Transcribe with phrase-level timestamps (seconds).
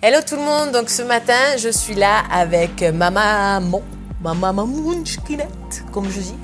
[0.00, 3.82] Hello tout le monde, donc ce matin je suis là avec ma maman,
[4.22, 4.68] ma maman
[5.90, 6.34] comme je dis.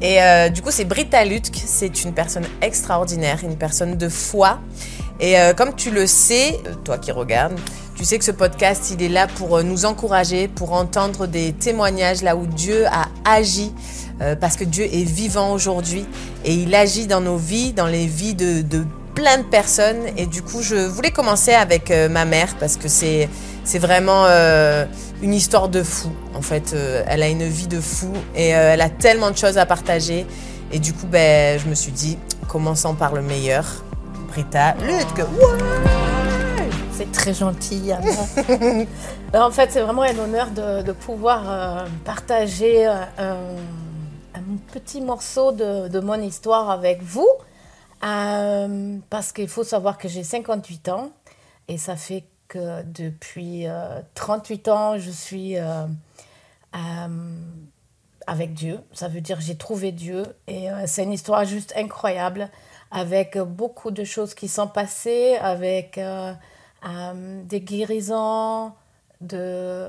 [0.00, 4.60] Et euh, du coup c'est Britta Lutk, c'est une personne extraordinaire, une personne de foi.
[5.18, 7.58] Et euh, comme tu le sais, euh, toi qui regardes,
[7.96, 12.22] tu sais que ce podcast il est là pour nous encourager, pour entendre des témoignages
[12.22, 13.72] là où Dieu a agi.
[14.40, 16.06] parce que Dieu est vivant aujourd'hui
[16.44, 20.06] et il agit dans nos vies, dans les vies de, de plein de personnes.
[20.16, 23.28] Et du coup, je voulais commencer avec euh, ma mère parce que c'est,
[23.64, 24.84] c'est vraiment euh,
[25.22, 26.10] une histoire de fou.
[26.34, 29.58] En fait, euh, elle a une vie de fou et elle a tellement de choses
[29.58, 30.26] à partager.
[30.72, 33.64] Et du coup, ben, je me suis dit, commençons par le meilleur.
[34.28, 35.24] Brita Lutke.
[36.92, 37.92] c'est très gentil,
[39.34, 43.36] en fait, c'est vraiment un honneur de, pouvoir partager un,
[44.72, 47.28] petit morceau de, de mon histoire avec vous.
[48.04, 51.10] Euh, parce qu'il faut savoir que j'ai 58 ans
[51.68, 53.66] et ça fait que depuis
[54.14, 55.86] 38 euh, ans, je suis euh,
[58.26, 58.80] avec Dieu.
[58.92, 62.50] Ça veut dire j'ai trouvé Dieu et c'est une histoire juste incroyable
[62.90, 65.98] avec beaucoup de choses qui sont passées, avec
[67.44, 68.72] des guérisons
[69.20, 69.88] de,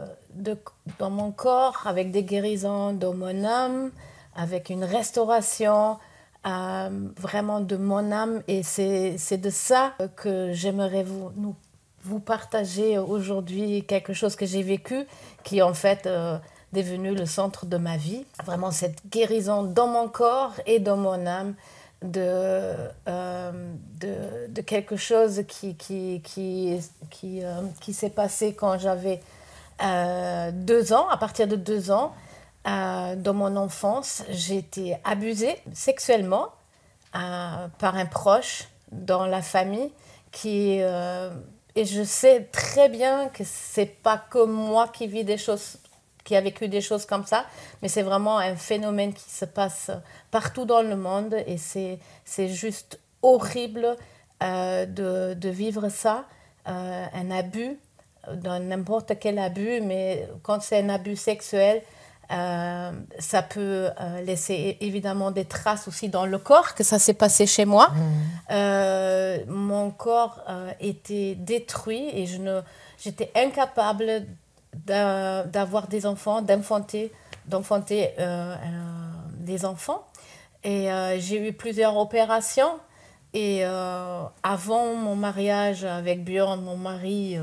[0.98, 3.92] dans mon corps, avec des guérisons dans mon âme,
[4.36, 5.98] avec une restauration
[6.46, 11.56] euh, vraiment de mon âme et c'est de ça que j'aimerais vous, nous,
[12.04, 15.06] vous partager aujourd'hui quelque chose que j'ai vécu
[15.44, 16.38] qui en fait euh,
[16.72, 18.26] devenu le centre de ma vie.
[18.46, 21.56] Vraiment cette guérison dans mon corps et dans mon âme
[22.04, 22.22] de,
[23.08, 23.52] euh,
[24.00, 26.80] de, de, quelque chose qui, qui, qui,
[27.10, 27.42] qui,
[27.82, 29.20] qui s'est passé quand j'avais
[30.54, 32.14] deux ans, à partir de deux ans.
[32.68, 36.50] Euh, dans mon enfance, j'ai été abusée sexuellement
[37.16, 39.92] euh, par un proche dans la famille
[40.46, 41.30] euh,
[41.76, 45.78] et je sais très bien que c'est pas que moi qui vis des choses
[46.24, 47.46] qui a vécu des choses comme ça,
[47.84, 49.92] mais c'est vraiment un phénomène qui se passe
[50.32, 53.96] partout dans le monde et c'est juste horrible
[54.42, 56.26] de, de, vivre ça,
[56.66, 57.78] un abus,
[58.44, 61.84] n'importe quel abus, mais quand c'est un abus sexuel,
[62.32, 67.14] euh, ça peut euh, laisser évidemment des traces aussi dans le corps, que ça s'est
[67.14, 67.90] passé chez moi.
[67.90, 68.02] Mmh.
[68.52, 70.44] Euh, mon corps
[70.80, 72.62] était détruit et je ne,
[73.04, 74.26] j'étais incapable
[74.86, 77.12] d'avoir des enfants, d'enfanter,
[77.46, 78.12] d'enfanter
[79.40, 80.06] des enfants.
[80.64, 82.80] Et j'ai eu plusieurs opérations.
[83.34, 87.38] Et avant mon mariage avec Björn, mon mari,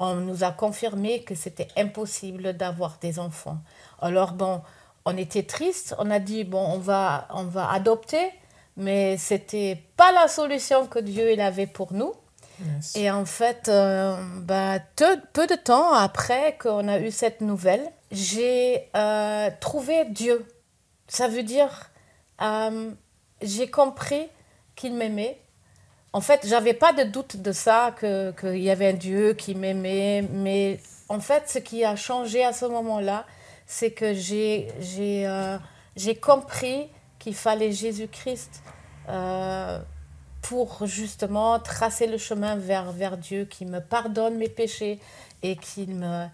[0.00, 3.58] on nous a confirmé que c'était impossible d'avoir des enfants.
[4.00, 4.62] Alors bon,
[5.04, 8.32] on était triste, on a dit bon, on va, on va adopter,
[8.76, 12.14] mais c'était pas la solution que Dieu il avait pour nous.
[12.94, 18.88] Et en fait, euh, bah, peu, de temps après qu'on a eu cette nouvelle, j'ai
[18.96, 20.46] euh, trouvé Dieu.
[21.08, 21.90] Ça veut dire,
[22.42, 22.90] euh,
[23.40, 24.28] j'ai compris
[24.76, 25.40] qu'il m'aimait,
[26.12, 30.22] en fait, j'avais pas de doute de ça, qu'il y avait un Dieu qui m'aimait.
[30.32, 33.26] Mais en fait, ce qui a changé à ce moment-là,
[33.66, 34.68] c'est que j'ai
[35.26, 35.58] euh,
[36.20, 36.88] compris
[37.20, 38.62] qu'il fallait Jésus-Christ
[39.08, 39.78] euh,
[40.42, 44.98] pour justement tracer le chemin vers, vers Dieu, qui me pardonne mes péchés
[45.42, 46.26] et qui me,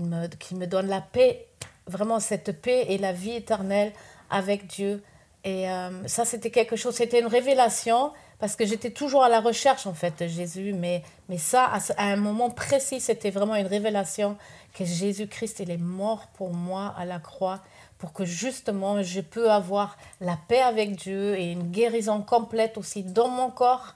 [0.00, 1.46] me, me donne la paix,
[1.86, 3.92] vraiment cette paix et la vie éternelle
[4.28, 5.04] avec Dieu.
[5.44, 9.40] Et euh, ça, c'était quelque chose, c'était une révélation parce que j'étais toujours à la
[9.40, 13.66] recherche en fait de Jésus, mais, mais ça, à, un moment précis, c'était vraiment une
[13.66, 14.36] révélation
[14.74, 17.60] que Jésus-Christ, il est mort pour moi à la croix,
[17.98, 23.02] pour que justement je peux avoir la paix avec Dieu et une guérison complète aussi
[23.02, 23.94] dans mon corps.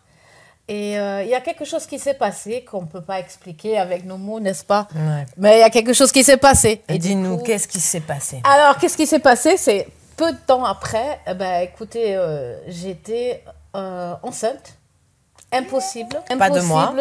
[0.66, 3.78] Et euh, il y a quelque chose qui s'est passé qu'on ne peut pas expliquer
[3.78, 4.88] avec nos mots, n'est-ce pas?
[5.37, 6.83] Mais il y a quelque chose qui s'est passé.
[6.88, 8.41] Et dis-nous, qu'est-ce qui s'est passé?
[8.44, 9.59] Alors, qu'est-ce qui s'est passé?
[9.59, 13.43] C'est peu de temps après, eh ben, écoutez, euh, j'étais
[13.74, 14.78] euh, enceinte.
[15.52, 16.16] Impossible.
[16.30, 16.38] Impossible.
[16.38, 16.94] Pas de moi.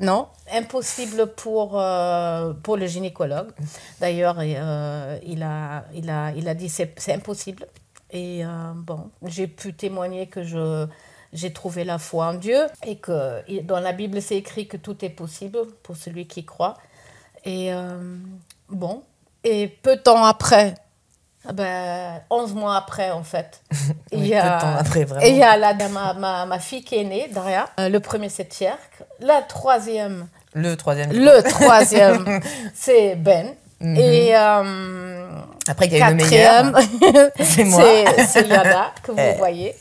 [0.00, 3.50] Non, impossible pour, euh, pour le gynécologue.
[4.00, 7.66] D'ailleurs, euh, il, a, il, a, il a dit c'est, c'est impossible.
[8.10, 8.42] Et
[8.74, 10.86] bon, j'ai pu témoigner que je,
[11.32, 15.04] j'ai trouvé la foi en Dieu et que dans la Bible, c'est écrit que tout
[15.04, 16.76] est possible pour celui qui croit.
[17.44, 17.70] Et
[18.68, 19.04] bon,
[19.44, 20.74] et peu de temps après,
[21.52, 23.62] ben, 11 mois après, en fait.
[24.12, 25.24] il y a, après, vraiment.
[25.24, 27.68] Et il y a la, ma, ma, ma, fille qui est née, Daria.
[27.78, 29.02] Euh, le premier, c'est Tjerk.
[29.20, 30.26] La troisième.
[30.54, 31.12] Le troisième.
[31.12, 32.40] Le troisième,
[32.74, 33.54] c'est Ben.
[33.80, 33.96] Mhm.
[33.96, 35.30] Et euh,
[35.66, 36.72] après, il y a une meilleure.
[37.40, 37.84] c'est moi.
[38.26, 39.74] C'est Yada, que vous voyez.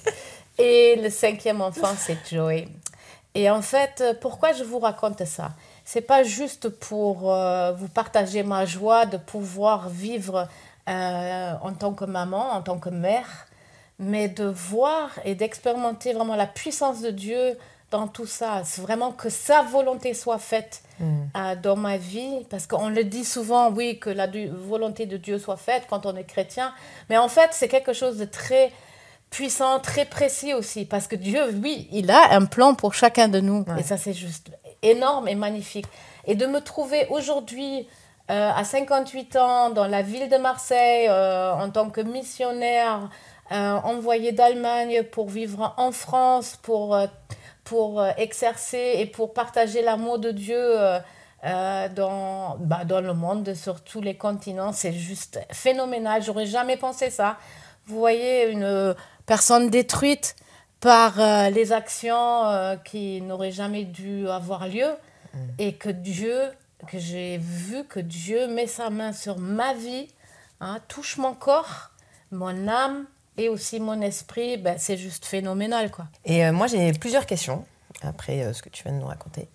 [0.58, 2.70] Et le cinquième enfant, c'est Joey.
[3.36, 5.52] Et en fait, pourquoi je vous raconte ça?
[5.84, 10.48] C'est pas juste pour euh, vous partager ma joie de pouvoir vivre
[10.90, 13.48] euh, en tant que maman, en tant que mère,
[14.00, 17.58] mais de voir et d'expérimenter vraiment la puissance de Dieu
[17.92, 18.62] dans tout ça.
[18.66, 21.06] C'est vraiment que sa volonté soit faite mm.
[21.36, 22.46] euh, dans ma vie.
[22.50, 26.16] Parce qu'on le dit souvent, oui, que la volonté de Dieu soit faite quand on
[26.16, 26.74] est chrétien.
[27.10, 28.72] Mais en fait, c'est quelque chose de très
[29.30, 30.86] puissant, très précis aussi.
[30.86, 33.66] Parce que Dieu, oui, il a un plan pour chacun de nous.
[33.78, 34.52] Et ça, c'est juste
[34.82, 35.86] énorme et magnifique.
[36.26, 37.88] Et de me trouver aujourd'hui
[38.30, 43.10] euh, à 58 ans dans la ville de Marseille euh, en tant que missionnaire,
[43.52, 46.96] envoyé d'Allemagne pour vivre en France, pour
[47.70, 51.00] pour euh, exercer et pour partager l'amour de Dieu euh,
[51.46, 54.74] euh, dans, bah, dans le monde, sur tous les continents.
[54.74, 56.24] C'est juste phénoménal.
[56.24, 57.38] J'aurais jamais pensé ça.
[57.86, 58.96] Vous voyez une
[59.28, 60.36] personne détruite
[60.80, 61.18] par
[61.50, 64.88] les actions qui n'auraient jamais dû avoir lieu
[65.34, 65.38] mm.
[65.58, 66.40] et que Dieu,
[66.88, 70.08] que j'ai vu que Dieu met sa main sur ma vie,
[70.62, 71.92] hein, touche mon corps,
[72.32, 73.06] mon âme,
[73.40, 75.92] et aussi mon esprit, ben, c'est juste phénoménal.
[75.92, 76.06] Quoi.
[76.26, 77.66] Et euh, moi, j'ai plusieurs questions
[78.02, 79.48] après euh, ce que tu viens de nous raconter.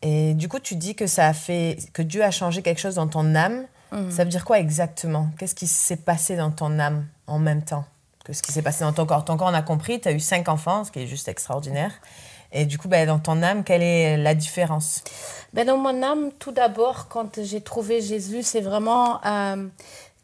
[0.00, 2.94] Et du coup, tu dis que ça a fait que Dieu a changé quelque chose
[2.94, 3.66] dans ton âme.
[3.92, 4.10] Mhm.
[4.10, 5.28] Ça veut dire quoi exactement?
[5.38, 7.84] Qu'est-ce qui s'est passé dans ton âme en même temps
[8.24, 9.24] que ce qui s'est passé dans ton corps?
[9.24, 11.92] Ton corps, on a compris, tu as eu cinq enfants, ce qui est juste extraordinaire.
[12.52, 15.02] Et du coup, ben, dans ton âme, quelle est la différence?
[15.52, 19.66] Ben, Dans mon âme, tout d'abord, quand j'ai trouvé Jésus, c'est vraiment euh,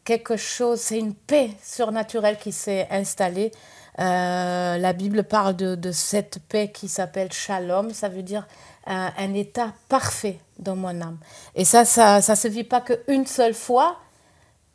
[0.03, 3.51] quelque chose, c'est une paix surnaturelle qui s'est installée.
[3.99, 8.47] Euh, la Bible parle de, cette paix qui s'appelle shalom, ça veut dire
[8.87, 11.17] euh, un état parfait dans mon âme.
[11.55, 13.97] Et ça, ça ne se vit pas qu'une seule fois,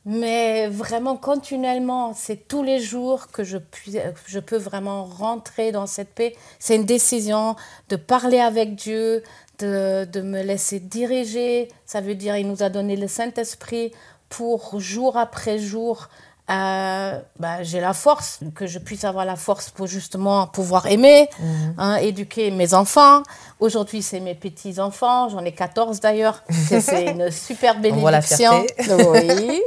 [0.04, 2.14] mais vraiment continuellement.
[2.14, 6.34] C'est tous les jours que je, peux vraiment rentrer dans cette paix.
[6.58, 7.56] C'est une décision
[7.88, 9.22] de parler avec Dieu,
[9.58, 11.68] de, de me laisser diriger.
[11.86, 13.92] Ça veut dire il nous a donné le Saint-Esprit
[14.30, 16.08] pour jour après jour,
[16.50, 21.28] euh, bah, j'ai la force, que je puisse avoir la force pour justement pouvoir aimer,
[21.38, 21.74] mhm.
[21.78, 23.22] hein, éduquer mes enfants.
[23.60, 26.42] Aujourd'hui, c'est mes petits-enfants, j'en ai 14 d'ailleurs.
[26.50, 28.64] C'est une super bénédiction.
[28.88, 29.60] oui.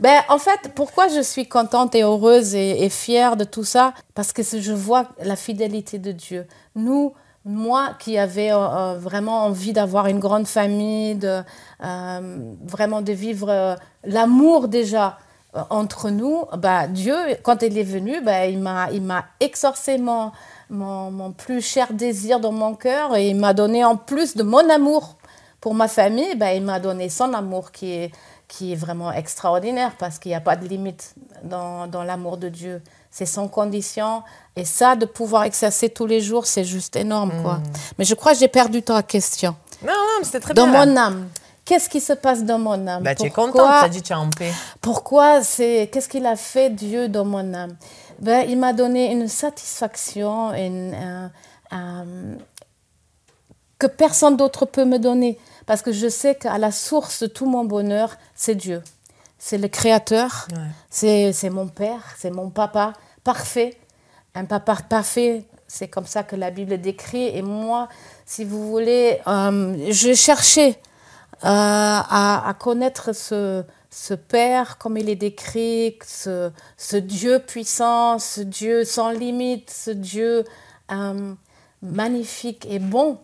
[0.00, 3.94] ben, en fait, pourquoi je suis contente et heureuse et, et fière de tout ça?
[4.14, 6.46] Parce que je vois la fidélité de Dieu.
[6.74, 7.14] Nous,
[7.48, 11.40] moi qui avais euh, euh, vraiment envie d'avoir une grande famille, de,
[11.84, 15.18] euh, vraiment de vivre l'amour déjà
[15.70, 20.30] entre nous, bah, Dieu, quand il est venu, bah, il m'a exorcé mon,
[20.70, 24.42] mon, mon, plus cher désir dans mon cœur et il m'a donné en plus de
[24.42, 25.16] mon amour
[25.60, 28.12] pour ma famille, bah, il m'a donné son amour qui est,
[28.46, 31.14] qui est vraiment extraordinaire parce qu'il n'y a pas de limite
[31.44, 34.22] dans, dans l'amour de Dieu c'est sans condition.
[34.56, 37.54] Et ça, de pouvoir exercer tous les jours, c'est juste énorme, quoi.
[37.54, 37.62] Mm.
[37.98, 39.56] Mais je crois que j'ai perdu ta question.
[39.82, 40.86] Non, non, c'était très dans bien.
[40.86, 41.28] Dans mon âme.
[41.68, 43.02] Qu'est-ce qui se passe dans mon âme?
[43.02, 44.52] Bah, Tu es contente, tu as dit tu es en paix.
[44.80, 47.76] Pourquoi c'est Qu'est-ce qu'il a fait Dieu dans mon âme?
[48.20, 51.28] Ben, Il m'a donné une satisfaction une, euh,
[51.74, 52.36] euh,
[53.78, 55.38] que personne d'autre peut me donner.
[55.66, 58.82] Parce que je sais qu'à la source de tout mon bonheur, c'est Dieu
[59.38, 60.48] c'est le créateur,
[60.90, 62.92] c'est mon père, c'est mon papa
[63.22, 63.78] parfait.
[64.34, 67.28] Un papa parfait, c'est comme ça que la Bible décrit.
[67.28, 67.88] Et moi,
[68.26, 70.78] si vous voulez, euh, je cherchais
[71.44, 78.40] euh, à, connaître ce, ce Père, comme il est décrit, ce, ce Dieu puissant, ce
[78.40, 80.44] Dieu sans limite, ce Dieu
[80.90, 81.34] euh,
[81.82, 83.18] magnifique et bon.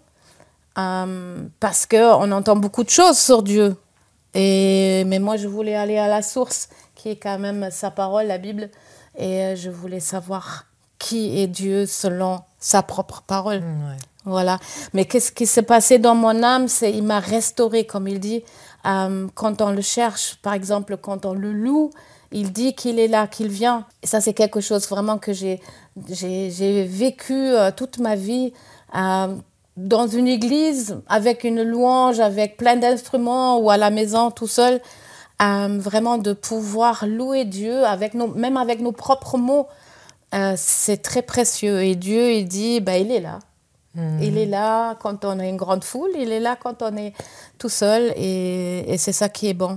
[0.75, 3.77] parce qu'on entend beaucoup de choses sur Dieu.
[4.35, 8.27] Et, mais moi, je voulais aller à la source, qui est quand même sa parole,
[8.27, 8.71] la Bible.
[9.17, 10.67] Et euh, je voulais savoir
[10.99, 13.61] qui est Dieu selon sa propre parole.
[13.61, 14.59] Mm, voilà.
[14.93, 16.69] Mais qu'est-ce qui s'est passé dans mon âme?
[16.69, 18.43] C'est il m'a restauré, comme il dit.
[18.87, 21.91] Euh, quand on le cherche, par exemple, quand on le loue,
[22.33, 23.87] il dit qu'il est là, qu'il vient.
[24.03, 25.61] Et ça, c'est quelque chose vraiment que j'ai,
[25.97, 28.53] vécu euh, toute ma vie
[29.77, 34.81] dans une église avec une louange, avec plein d'instruments ou à la maison tout seul,
[35.43, 39.67] euh, vraiment de pouvoir louer Dieu avec nos, même avec nos propres mots,
[40.35, 41.83] euh, c'est très précieux.
[41.83, 43.41] Et Dieu, il dit, bah, il est là.
[43.95, 44.23] Hmm.
[44.23, 47.13] Il est là quand on est une grande foule, il est là quand on est
[47.59, 49.77] tout seul et, et c'est ça qui est bon.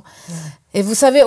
[0.73, 1.23] Et vous savez,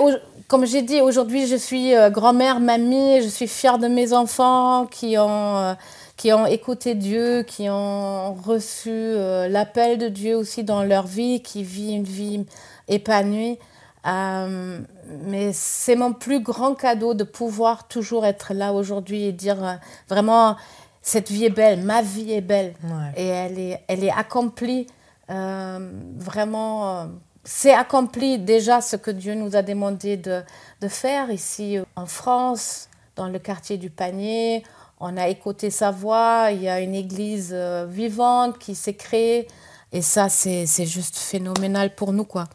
[0.47, 4.87] comme j'ai dit, aujourd'hui je suis euh, grand-mère, mamie, je suis fière de mes enfants
[4.87, 5.75] qui ont
[6.21, 11.41] qui ont écouté Dieu, qui ont reçu euh, l'appel de Dieu aussi dans leur vie,
[11.41, 12.45] qui vivent une vie
[12.87, 13.57] épanouie.
[14.05, 14.79] Euh,
[15.25, 19.73] mais c'est mon plus grand cadeau de pouvoir toujours être là aujourd'hui et dire euh,
[20.09, 20.57] vraiment,
[21.01, 22.75] cette vie est belle, ma vie est belle.
[23.15, 24.87] Et elle est, elle est accomplie
[25.29, 27.01] euh, vraiment.
[27.01, 27.05] Euh,
[27.43, 30.43] c'est accompli déjà ce que Dieu nous a demandé de,
[30.79, 34.63] de, faire ici en France, dans le quartier du Panier.
[34.99, 39.47] On a écouté sa voix, il y a une église euh, vivante qui s'est créée.
[39.91, 42.23] Et ça, c'est juste phénoménal pour nous.
[42.23, 42.45] quoi.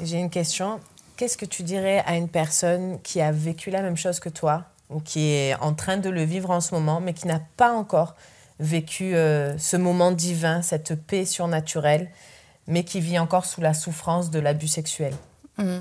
[0.00, 0.78] J'ai une question.
[1.16, 4.64] Qu'est-ce que tu dirais à une personne qui a vécu la même chose que toi,
[4.90, 7.72] ou qui est en train de le vivre en ce moment, mais qui n'a pas
[7.72, 8.14] encore
[8.58, 12.10] vécu euh, ce moment divin, cette paix surnaturelle,
[12.66, 15.12] mais qui vit encore sous la souffrance de l'abus sexuel
[15.58, 15.80] hmm.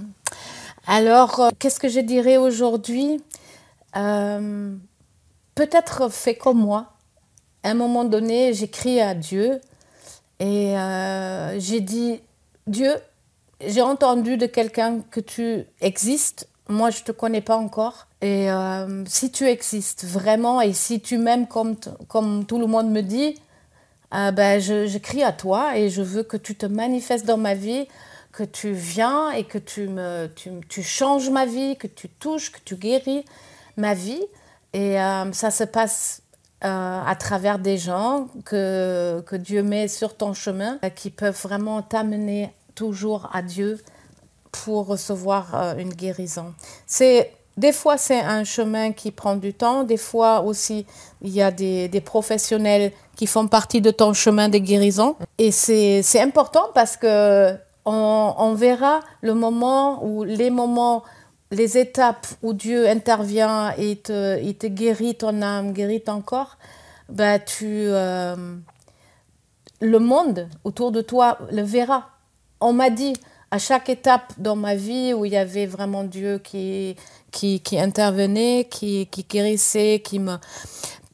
[0.87, 3.23] Alors, euh, qu'est-ce que je dirais aujourd'hui?
[3.95, 4.75] Euh,
[5.55, 6.91] Peut-être fait comme moi.
[7.63, 9.61] À un moment donné, j'écris à Dieu
[10.41, 10.75] et
[11.57, 12.21] j'ai dit,
[12.67, 12.93] Dieu,
[13.65, 18.07] j'ai entendu de quelqu'un que tu existes moi, je te connais pas encore.
[18.21, 21.75] Et euh, si tu existes vraiment et si tu m'aimes comme,
[22.07, 23.35] comme tout le monde me dit,
[24.13, 27.37] euh, ben, je, je, crie à toi et je veux que tu te manifestes dans
[27.37, 27.87] ma vie,
[28.31, 32.51] que tu viens et que tu, me, tu, tu changes ma vie, que tu touches,
[32.51, 33.25] que tu guéris
[33.77, 34.23] ma vie.
[34.73, 36.21] Et euh, ça se passe
[36.61, 42.51] à travers des gens que, que Dieu met sur ton chemin, qui peuvent vraiment t'amener
[42.73, 43.79] toujours à Dieu
[44.63, 46.53] pour recevoir euh, une guérison.
[46.85, 49.83] C'est des fois, c'est un chemin qui prend du temps.
[49.83, 50.85] Des fois aussi,
[51.21, 55.15] il y a des, professionnels qui font partie de ton chemin de guérison.
[55.37, 61.03] Et c'est important parce que on, verra le moment ou les moments,
[61.51, 66.57] les étapes où Dieu intervient et te, guérit ton âme, guérit ton corps.
[67.07, 68.35] Ben, tu, euh,
[69.79, 72.09] le monde autour de toi le verra.
[72.59, 73.13] On m'a dit,
[73.51, 76.95] à chaque étape dans ma vie où il y avait vraiment Dieu qui,
[77.31, 80.37] qui, qui intervenait, qui, qui guérissait, qui me...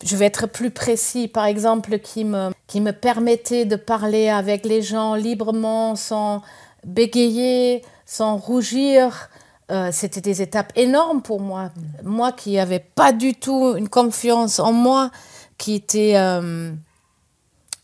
[0.03, 4.65] Je vais être plus précis, par exemple, qui me, qui me permettait de parler avec
[4.65, 6.41] les gens librement, sans
[6.83, 9.29] bégayer, sans rougir.
[9.71, 11.69] Euh, c'était des étapes énormes pour moi.
[12.03, 15.11] Moi qui n'avais pas du tout une confiance en moi,
[15.57, 16.71] qui était euh,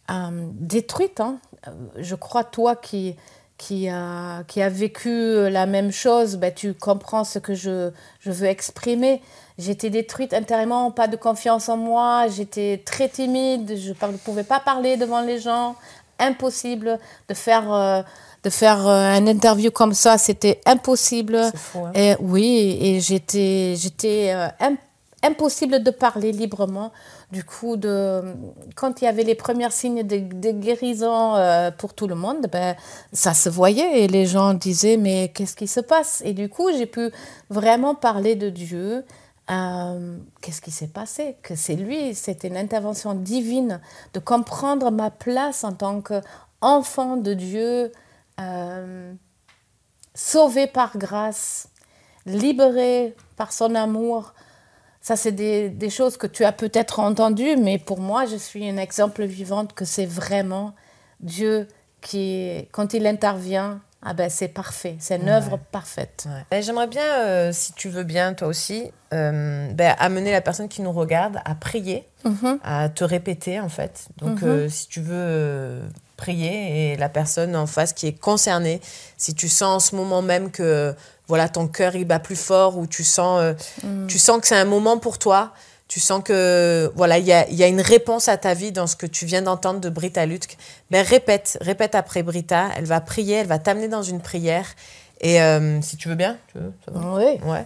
[0.09, 1.19] euh, détruite.
[1.19, 1.37] Hein.
[1.97, 3.15] Je crois, toi qui,
[3.57, 8.31] qui a, qui a vécu la même chose, ben, tu comprends ce que je, je
[8.31, 9.21] veux exprimer.
[9.57, 14.59] J'étais détruite intérieurement, pas de confiance en moi, j'étais très timide, je ne pouvais pas
[14.59, 15.75] parler devant les gens,
[16.19, 18.01] impossible de faire, euh,
[18.43, 21.51] de faire euh, un interview comme ça, c'était impossible.
[21.55, 21.91] Fou, hein.
[21.95, 24.47] et, oui, et j'étais, j'étais euh,
[25.23, 26.91] impossible de parler librement.
[27.31, 28.23] Du coup, de,
[28.75, 32.75] quand il y avait les premiers signes de, guérison euh, pour tout le monde, ben,
[33.11, 36.21] ça se voyait et les gens disaient mais qu'est-ce qui se passe?
[36.25, 37.11] Et du coup, j'ai pu
[37.49, 39.05] vraiment parler de Dieu.
[39.49, 41.37] Euh, qu'est-ce qui s'est passé?
[41.41, 43.79] Que c'est lui, c'était une intervention divine
[44.13, 47.91] de comprendre ma place en tant qu'enfant de Dieu,
[48.39, 49.13] euh,
[50.13, 51.69] sauvé par grâce,
[52.25, 54.33] libéré par son amour
[55.07, 58.69] ça, c'est des, des, choses que tu as peut-être entendues, mais pour moi, je suis
[58.69, 60.73] un exemple vivante que c'est vraiment
[61.21, 61.69] Dieu
[62.01, 66.27] qui, quand il intervient, ah ben c'est parfait, c'est une œuvre parfaite.
[66.51, 70.81] J'aimerais bien, euh, si tu veux bien, toi aussi, euh, ben, amener la personne qui
[70.81, 72.59] nous regarde à prier, mm-hmm.
[72.65, 74.09] à te répéter en fait.
[74.17, 74.45] Donc, mm-hmm.
[74.45, 75.83] euh, si tu veux
[76.17, 78.81] prier et la personne en face qui est concernée,
[79.15, 80.93] si tu sens en ce moment même que
[81.27, 83.53] voilà, ton cœur il bat plus fort ou tu sens, euh,
[83.83, 84.07] mm.
[84.07, 85.53] tu sens que c'est un moment pour toi.
[85.87, 88.87] Tu sens que voilà, il y a, y a, une réponse à ta vie dans
[88.87, 90.57] ce que tu viens d'entendre de Brita Lutk.
[90.91, 92.69] Ben répète, répète après Brita.
[92.75, 94.65] Elle va prier, elle va t'amener dans une prière.
[95.21, 97.39] Et euh, si tu veux bien, tu veux, ça va oui.
[97.45, 97.65] Ouais.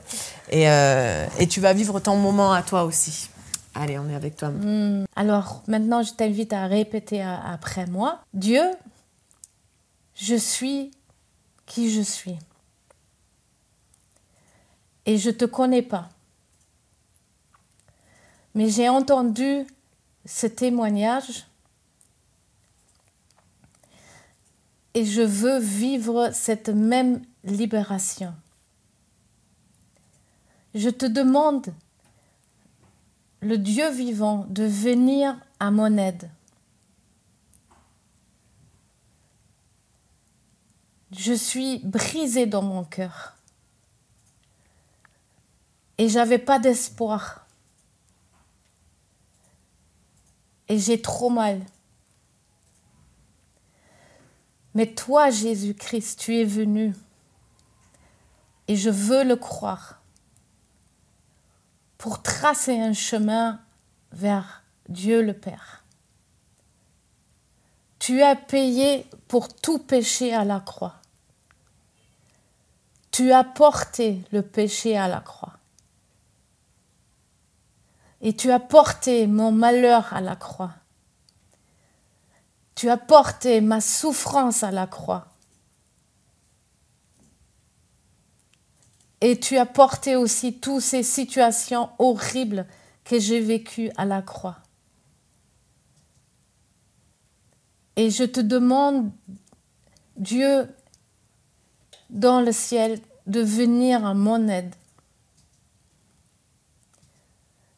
[0.52, 3.30] Et, euh, et tu vas vivre ton moment à toi aussi.
[3.74, 4.50] Allez, on est avec toi.
[4.50, 5.06] Mm.
[5.16, 8.20] Alors maintenant, je t'invite à répéter après moi.
[8.36, 8.62] Dieu,
[10.14, 10.92] je suis
[11.66, 12.38] qui je suis
[15.12, 16.10] et je ne te connais pas.
[18.56, 19.68] Mais j'ai entendu
[20.26, 21.48] ce témoignage
[24.94, 28.34] et je veux vivre cette même libération.
[30.76, 31.74] Je te demande,
[33.42, 36.30] le Dieu vivant, de venir à mon aide.
[41.12, 43.36] Je suis brisée dans mon cœur
[46.02, 47.46] et j'avais pas d'espoir.
[50.68, 51.62] Et j'ai trop mal.
[54.74, 56.96] Mais toi, Jésus-Christ, tu es venu.
[58.68, 60.02] Et je veux le croire.
[62.00, 63.62] Pour tracer un chemin
[64.12, 65.86] vers Dieu le Père.
[68.00, 70.96] Tu as payé pour tout péché à la croix.
[73.12, 75.61] Tu as porté le péché à la croix.
[78.22, 80.74] Et tu as porté mon malheur à la croix.
[82.76, 85.28] Tu as porté ma souffrance à la croix.
[89.22, 92.66] Et tu as porté aussi toutes ces situations horribles
[93.04, 94.58] que j'ai vécues à la croix.
[97.96, 99.12] Et je te demande,
[100.18, 100.68] Dieu,
[102.10, 104.74] dans le ciel, de venir à mon aide.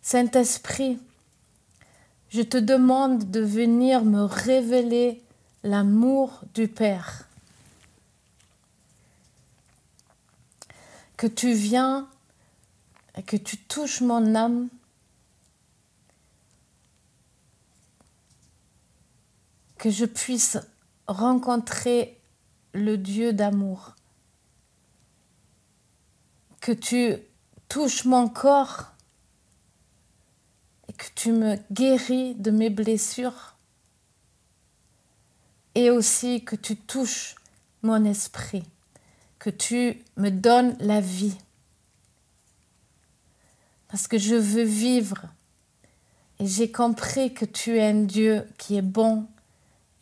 [0.06, 1.00] Saint-Esprit,
[2.28, 5.24] je te demande de venir me révéler
[5.64, 7.30] l'amour du Père.
[11.16, 12.10] Que tu viens
[13.16, 14.68] et que tu touches mon âme.
[19.78, 20.58] Que je puisse
[21.08, 22.20] rencontrer
[22.74, 23.96] le Dieu d'amour.
[26.60, 27.16] Que tu
[27.70, 28.93] touches mon corps
[31.32, 33.56] me guéris de mes blessures
[35.76, 37.36] et aussi que tu touches
[37.82, 38.64] mon esprit,
[39.40, 41.38] que tu me donnes la vie.
[43.88, 45.26] Parce que je veux vivre
[46.40, 49.28] et j'ai compris que tu es un Dieu qui est bon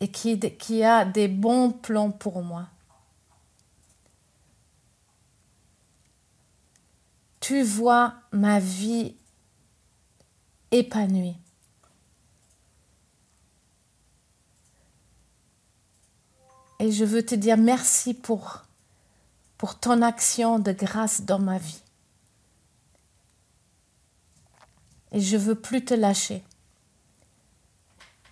[0.00, 2.68] et qui, qui a des bons plans pour moi.
[7.40, 9.16] Tu vois ma vie
[10.72, 11.36] épanoui.
[16.80, 18.62] Et je veux te dire merci pour,
[19.56, 21.80] pour ton action de grâce dans ma vie.
[25.12, 26.42] Et je veux plus te lâcher.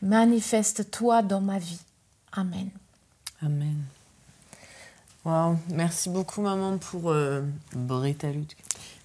[0.03, 1.81] Manifeste-toi dans ma vie.
[2.33, 2.71] Amen.
[3.43, 3.85] Amen.
[5.25, 7.43] Wow, merci beaucoup maman pour euh,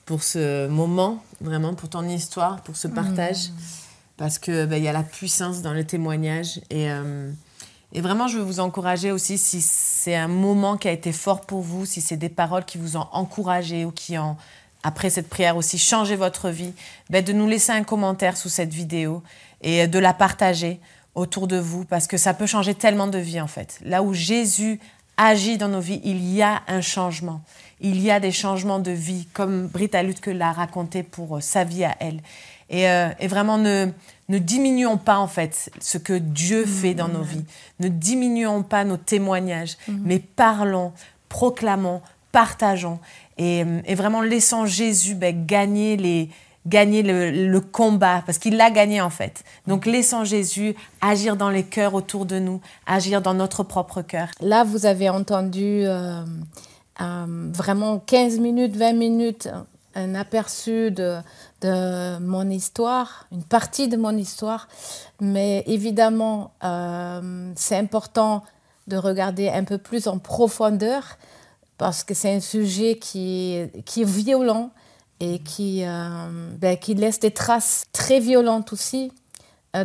[0.05, 3.53] pour ce moment, vraiment pour ton histoire, pour ce partage, mm.
[4.17, 7.31] parce que ben, il y a la puissance dans le témoignage et, euh,
[7.91, 11.41] et vraiment je veux vous encourager aussi si c'est un moment qui a été fort
[11.41, 14.37] pour vous, si c'est des paroles qui vous ont encouragé ou qui ont
[14.83, 16.73] après cette prière aussi changé votre vie,
[17.09, 19.23] ben, de nous laisser un commentaire sous cette vidéo
[19.61, 20.79] et de la partager
[21.15, 23.79] autour de vous parce que ça peut changer tellement de vies en fait.
[23.83, 24.79] Là où Jésus
[25.17, 27.41] agit dans nos vies, il y a un changement
[27.81, 31.63] il y a des changements de vie, comme Britta Lutke l'a raconté pour euh, sa
[31.63, 32.21] vie à elle.
[32.69, 33.87] Et, euh, vraiment, ne,
[34.29, 37.45] ne diminuons pas en fait ce que Dieu fait dans nos vies.
[37.79, 40.01] Ne diminuons pas nos témoignages, mhm.
[40.05, 40.93] mais parlons,
[41.29, 42.99] proclamons, partageons.
[43.37, 46.29] Et, euh, vraiment, laissons Jésus ben, gagner les,
[46.65, 49.43] gagner le, combat, parce qu'il l'a gagné en fait.
[49.67, 54.29] Donc laissons Jésus agir dans les cœurs autour de nous, agir dans notre propre cœur.
[54.41, 56.23] Là, vous avez entendu euh,
[56.99, 59.49] vraiment 15 minutes, 20 minutes,
[59.95, 61.17] un aperçu de,
[61.61, 64.67] de, mon histoire, une partie de mon histoire.
[65.19, 68.43] Mais évidemment, euh, c'est important
[68.87, 71.17] de regarder un peu plus en profondeur
[71.77, 74.69] parce que c'est un sujet qui, qui est violent
[75.19, 79.11] et qui, euh, ben, qui laisse des traces très violentes aussi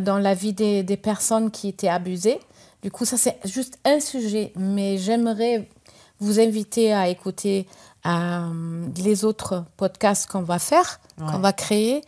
[0.01, 2.39] dans la vie des, des personnes qui étaient abusées.
[2.81, 5.67] Du coup, ça c'est juste un sujet, mais j'aimerais
[6.21, 7.67] vous inviter à écouter
[8.05, 12.01] euh, les autres podcasts qu'on va faire, qu'on va créer,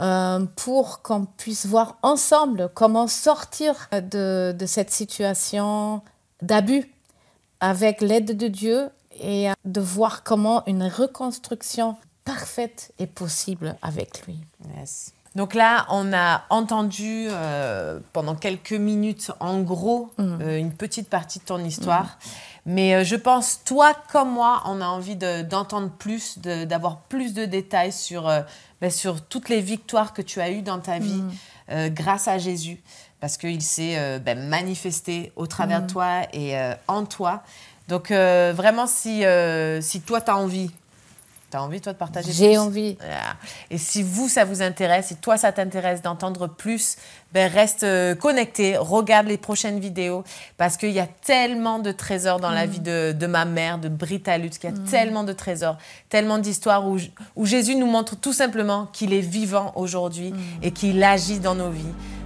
[0.00, 6.02] euh, pour qu'on puisse voir ensemble comment sortir de, de cette situation
[6.42, 6.90] d'abus
[7.60, 8.88] avec l'aide de Dieu
[9.20, 14.38] et de voir comment une reconstruction parfaite est possible avec lui.
[14.76, 15.12] Yes.
[15.36, 20.48] Donc là, on a entendu euh, pendant quelques minutes, en gros, mm.
[20.48, 22.04] une petite partie de ton histoire.
[22.04, 22.55] Mm.
[22.66, 27.44] Mais euh, je pense, toi comme moi, on a envie d'entendre plus, d'avoir plus de
[27.44, 28.42] détails sur, euh,
[28.80, 31.30] ben, sur toutes les victoires que tu as eues dans ta vie mm.
[31.70, 32.82] euh, grâce à Jésus,
[33.20, 35.92] parce qu'il s'est ben, manifesté au travers de mm.
[35.92, 36.56] toi et
[36.88, 37.44] en toi.
[37.86, 39.22] Donc vraiment, si,
[39.80, 40.72] si toi, tu as envie
[41.50, 42.98] T'as envie, toi, de partager J'ai envie.
[43.70, 46.96] Et si vous, ça vous intéresse, si toi, ça t'intéresse d'entendre plus,
[47.32, 50.24] ben reste euh, connecté, regarde les prochaines vidéos,
[50.56, 52.70] parce qu'il y a tellement de trésors dans la mm.
[52.70, 54.84] vie de, de, ma mère, de Britta Lutz, il y a mm.
[54.84, 55.76] tellement de trésors,
[56.08, 56.98] tellement d'histoires où,
[57.36, 60.36] où, Jésus nous montre tout simplement qu'il est vivant aujourd'hui mm.
[60.62, 61.84] et qu'il agit dans nos vies.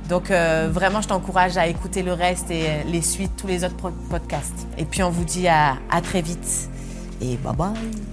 [0.09, 3.65] Donc euh, vraiment, je t'encourage à écouter le reste et euh, les suites, tous les
[3.65, 3.77] autres
[4.11, 4.67] podcasts.
[4.79, 6.69] Et puis on vous dit à, à très vite
[7.21, 8.10] et bye bye